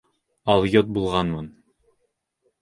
Алйот 0.53 0.89
булғанмын. 0.95 1.51